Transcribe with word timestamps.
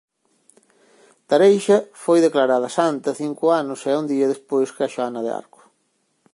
Tareixa 1.29 1.77
foi 2.03 2.19
declarada 2.27 2.69
santa 2.79 3.09
cinco 3.21 3.45
anos 3.61 3.79
e 3.89 3.91
un 4.01 4.05
día 4.13 4.31
despois 4.33 4.69
que 4.75 4.91
Xoana 4.93 5.21
de 5.25 5.31
Arco. 5.41 5.59